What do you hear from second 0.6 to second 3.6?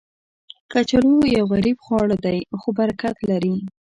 کچالو یو غریب خواړه دی، خو برکت لري